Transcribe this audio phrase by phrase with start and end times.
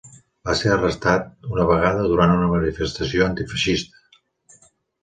[0.49, 1.27] Va ser arrestat
[1.57, 4.69] una vegada durant una manifestació antifeixista.